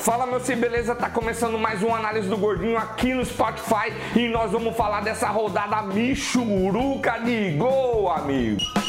[0.00, 0.94] Fala meu sim, beleza?
[0.94, 5.28] Tá começando mais uma análise do Gordinho aqui no Spotify e nós vamos falar dessa
[5.28, 8.79] rodada michuruca de gol, amigo.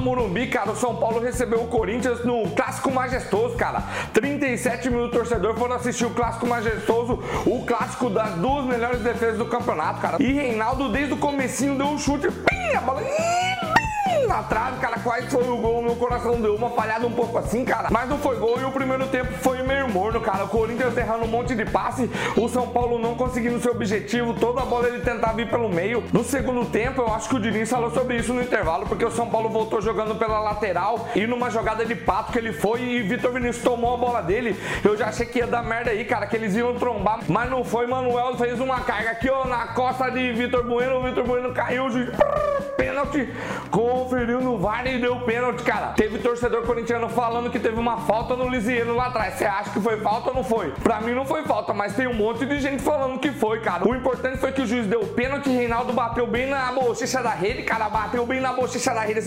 [0.00, 3.84] No Morumbi, cara, o São Paulo recebeu o Corinthians no Clássico Majestoso, cara.
[4.14, 9.44] 37 mil torcedores foram assistir o Clássico Majestoso, o clássico das duas melhores defesas do
[9.44, 10.16] campeonato, cara.
[10.20, 13.02] E Reinaldo, desde o comecinho, deu um chute, pim, a bola
[14.30, 15.82] na trave, cara, quase foi o gol.
[15.82, 17.88] Meu coração deu uma falhada um pouco assim, cara.
[17.90, 20.44] Mas não foi gol e o primeiro tempo foi meio morno, cara.
[20.44, 24.62] O Corinthians errando um monte de passe, o São Paulo não conseguindo seu objetivo, toda
[24.62, 26.04] a bola ele tentava ir pelo meio.
[26.12, 29.10] No segundo tempo, eu acho que o Diniz falou sobre isso no intervalo, porque o
[29.10, 33.02] São Paulo voltou jogando pela lateral e numa jogada de pato que ele foi e
[33.02, 34.56] Vitor Vinícius tomou a bola dele.
[34.84, 37.64] Eu já achei que ia dar merda aí, cara, que eles iam trombar, mas não
[37.64, 37.86] foi.
[37.86, 40.98] Manuel fez uma carga aqui, ó, na costa de Vitor Bueno.
[40.98, 42.10] O Vitor Bueno caiu, juiz
[43.00, 43.28] pênalti,
[43.70, 45.88] conferiu no VAR e deu pênalti, cara.
[45.88, 49.34] Teve torcedor corintiano falando que teve uma falta no Lisiano lá atrás.
[49.34, 50.70] Você acha que foi falta ou não foi?
[50.82, 53.88] Pra mim não foi falta, mas tem um monte de gente falando que foi, cara.
[53.88, 57.62] O importante foi que o juiz deu pênalti, Reinaldo bateu bem na bochecha da rede,
[57.62, 59.20] cara, bateu bem na bochecha da rede.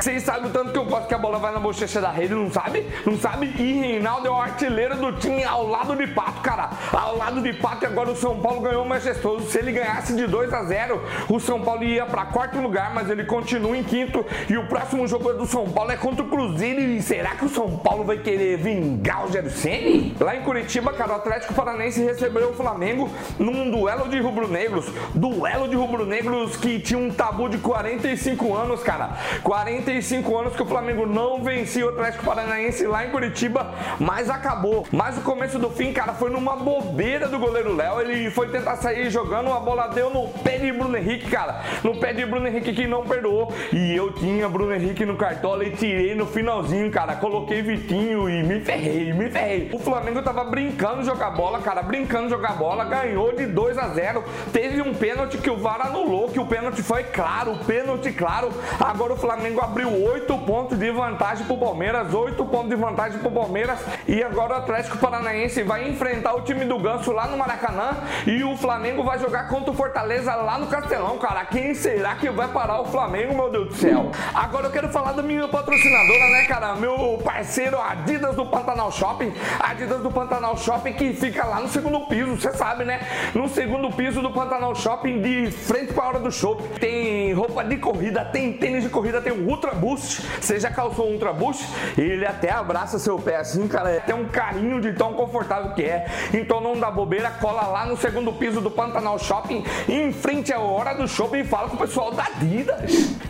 [0.00, 2.34] Vocês sabem o tanto que eu gosto que a bola vai na bochecha da rede,
[2.34, 2.86] não sabe?
[3.04, 3.54] Não sabe?
[3.58, 6.70] E Reinaldo é o artilheiro do time ao lado de Pato, cara.
[6.92, 9.46] Ao lado de Pato e agora o São Paulo ganhou majestoso.
[9.48, 13.10] Se ele ganhasse de 2 a 0, o São Paulo ia pra quarto lugar, mas
[13.10, 14.24] ele continua em quinto.
[14.48, 16.80] E o próximo jogo do São Paulo é contra o Cruzeiro.
[16.80, 20.14] E será que o São Paulo vai querer vingar o Ceni?
[20.20, 24.86] Lá em Curitiba, cara, o Atlético Paranaense recebeu o Flamengo num duelo de rubro-negros.
[25.14, 29.18] Duelo de rubro-negros que tinha um tabu de 45 anos, cara.
[29.42, 34.86] 45 anos que o Flamengo não vencia o Atlético Paranaense lá em Curitiba, mas acabou.
[34.92, 38.00] Mas o começo do fim, cara, foi numa bobeira do goleiro Léo.
[38.00, 41.62] Ele foi tentar sair jogando, a bola deu no pé de Bruno Henrique, cara.
[41.82, 43.52] No pé de Bruno Henrique que não perdoou.
[43.72, 47.16] E eu tinha Bruno Henrique no cartola e tirei no finalzinho, cara.
[47.16, 49.70] Coloquei Vitinho e me ferrei, me ferrei.
[49.72, 53.78] O Flamengo tava brincando de jogar bola, cara, brincando de jogar bola, ganhou de 2
[53.78, 54.24] a 0.
[54.52, 58.50] Teve um pênalti que o VAR anulou, que o pênalti foi claro, pênalti claro.
[58.80, 63.30] Agora o Flamengo abriu 8 pontos de vantagem pro Palmeiras, 8 pontos de vantagem pro
[63.30, 63.78] Palmeiras.
[64.06, 67.96] E agora o Atlético Paranaense vai enfrentar o time do Ganso lá no Maracanã
[68.26, 71.44] e o Flamengo vai jogar contra o Fortaleza lá no Castelão, cara.
[71.44, 74.10] Quem será que vai parar o Flamengo, meu Deus do céu?
[74.34, 76.74] Agora eu quero falar da minha patrocinadora, né, cara?
[76.74, 79.32] Meu parceiro Adidas do Pantanal Shopping.
[79.58, 83.00] Adidas do Pantanal Shopping que fica lá no segundo piso, você sabe, né?
[83.34, 86.56] No segundo piso do Pantanal Shopping, de frente para a hora do show.
[86.80, 90.22] Tem roupa de corrida, tem tênis de corrida, tem um Ultra Boost.
[90.40, 91.64] Você já calçou um Ultra Boost?
[91.96, 94.00] Ele até abraça seu pé assim, cara.
[94.00, 96.06] Tem um carinho de tão confortável que é.
[96.32, 100.58] Então não dá bobeira, cola lá no segundo piso do Pantanal Shopping, em frente à
[100.58, 102.63] hora do shopping e fala com o pessoal da Adidas.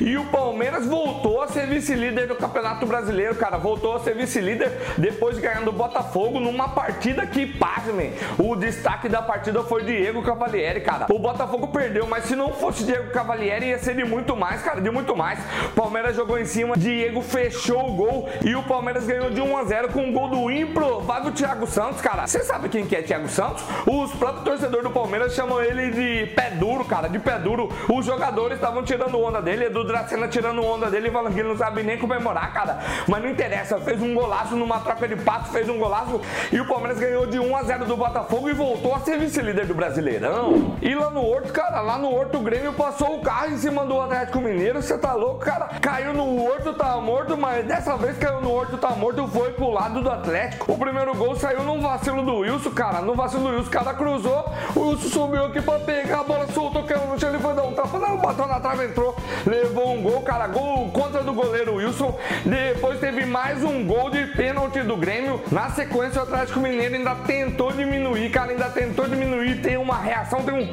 [0.01, 3.57] E o Palmeiras voltou a ser vice-líder do Campeonato Brasileiro, cara.
[3.57, 9.23] Voltou a ser vice-líder depois de do Botafogo numa partida que, pasmem, o destaque da
[9.23, 11.07] partida foi Diego Cavalieri, cara.
[11.11, 14.81] O Botafogo perdeu, mas se não fosse Diego Cavalieri ia ser de muito mais, cara,
[14.81, 15.39] de muito mais.
[15.77, 19.65] Palmeiras jogou em cima, Diego fechou o gol e o Palmeiras ganhou de 1 a
[19.65, 22.27] 0 com um gol do improvável Thiago Santos, cara.
[22.27, 23.63] Você sabe quem que é Thiago Santos?
[23.87, 27.69] Os próprios torcedores do Palmeiras chamam ele de pé duro, cara, de pé duro.
[27.89, 31.57] Os jogadores estavam tirando onda dele, Edu Dracena tirando onda dele, falando que ele não
[31.57, 32.79] sabe nem comemorar, cara.
[33.09, 36.21] Mas não interessa, fez um golaço numa troca de passos, fez um golaço
[36.53, 39.67] e o Palmeiras ganhou de 1 a 0 do Botafogo e voltou a ser vice-líder
[39.67, 40.77] do Brasileirão.
[40.81, 43.85] E lá no Horto, cara, lá no Horto o Grêmio passou o carro em cima
[43.85, 45.69] do Atlético Mineiro, você tá louco, cara?
[45.81, 49.71] Caiu no Horto, tá morto, mas dessa vez caiu no Horto, tá morto, foi pro
[49.71, 50.73] lado do Atlético.
[50.73, 53.95] O primeiro gol saiu num vacilo do Wilson, cara, no vacilo do Wilson, o cara
[53.95, 57.55] cruzou, o Wilson subiu aqui pra pegar a bola, soltou, caiu no chão, ele foi
[57.55, 59.14] dar um tapa, não, bateu na trave, entrou,
[59.47, 62.19] levou um gol, cara, gol contra do goleiro Wilson.
[62.45, 65.41] Depois teve mais um gol de pênalti do Grêmio.
[65.51, 69.61] Na sequência, o Atlético Mineiro ainda tentou diminuir, cara, ainda tentou diminuir.
[69.61, 70.73] Tem uma reação, tem um.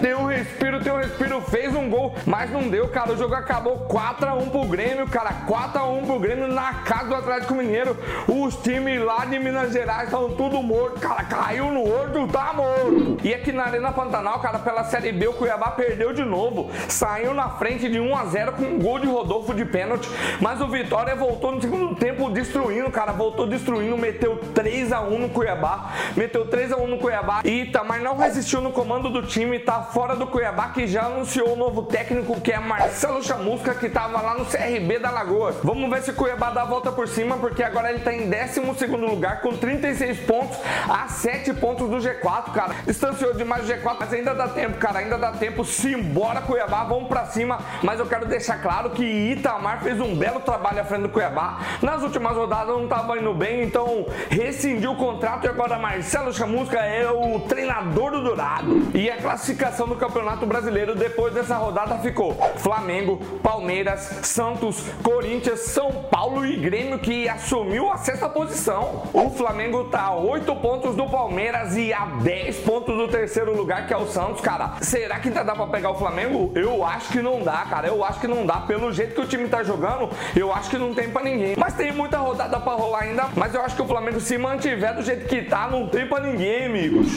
[0.00, 3.12] Tem um respiro, tem um respiro, fez um gol, mas não deu, cara.
[3.12, 5.30] O jogo acabou 4x1 pro Grêmio, cara.
[5.46, 7.96] 4x1 pro Grêmio na casa do Atlético Mineiro.
[8.28, 11.24] Os times lá de Minas Gerais estão tudo morto, cara.
[11.24, 13.18] Caiu no outro, tá morto.
[13.22, 16.70] E aqui na Arena Pantanal, cara, pela Série B, o Cuiabá perdeu de novo.
[16.88, 20.08] Saiu na frente de 1x0 com um gol de Rodolfo de pênalti,
[20.40, 25.18] mas o Vitória voltou no segundo tempo destruindo, cara, voltou destruindo, meteu 3 a 1
[25.18, 29.22] no Cuiabá, meteu 3 a 1 no Cuiabá e Itamar não resistiu no comando do
[29.22, 33.74] time, tá fora do Cuiabá que já anunciou o novo técnico que é Marcelo Chamusca
[33.74, 35.54] que tava lá no CRB da Lagoa.
[35.62, 38.30] Vamos ver se o Cuiabá dá a volta por cima, porque agora ele tá em
[38.30, 40.58] 12 lugar com 36 pontos
[40.88, 42.74] a 7 pontos do G4, cara.
[42.86, 45.64] Distanciou demais o G4, mas ainda dá tempo, cara, ainda dá tempo.
[45.64, 50.40] Simbora Cuiabá, vamos pra cima, mas eu quero deixar claro que Itamar fez um belo
[50.40, 51.58] trabalho à frente do Cuiabá.
[51.82, 56.78] Nas últimas rodadas não tava indo bem, então rescindiu o contrato e agora Marcelo Chamusca
[56.78, 58.88] é o treinador do Dourado.
[58.94, 65.90] E a classificação do Campeonato Brasileiro depois dessa rodada ficou Flamengo, Palmeiras, Santos, Corinthians, São
[66.10, 69.02] Paulo e Grêmio que assumiu a sexta posição.
[69.12, 73.86] O Flamengo tá a 8 pontos do Palmeiras e a 10 pontos do terceiro lugar
[73.86, 74.74] que é o Santos, cara.
[74.80, 76.52] Será que ainda dá pra pegar o Flamengo?
[76.54, 77.88] Eu acho que não dá, cara.
[77.88, 78.60] Eu acho que não dá.
[78.60, 81.54] Pelo jeito que o time tá jogando, eu acho que não tem pra ninguém.
[81.56, 83.28] Mas tem muita rodada pra rolar ainda.
[83.36, 86.20] Mas eu acho que o Flamengo se mantiver do jeito que tá, não tem pra
[86.20, 87.08] ninguém, amigos.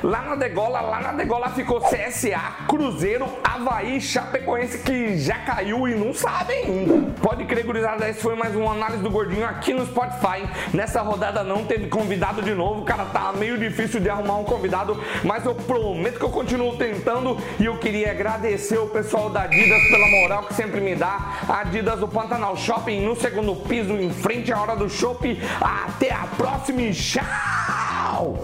[0.00, 5.94] Lá na degola, lá na degola ficou CSA, Cruzeiro, Havaí, Chapecoense que já caiu e
[5.96, 7.12] não sabe ainda.
[7.20, 10.48] Pode crer, gurizada, esse foi mais uma análise do Gordinho aqui no Spotify.
[10.72, 15.02] Nessa rodada não teve convidado de novo, cara, tá meio difícil de arrumar um convidado,
[15.24, 19.82] mas eu prometo que eu continuo tentando e eu queria agradecer o pessoal da Adidas
[19.88, 21.40] pela moral que sempre me dá.
[21.48, 25.40] Adidas do Pantanal Shopping no segundo piso, em frente à hora do shopping.
[25.60, 27.93] Até a próxima e tchau!
[28.14, 28.38] 打我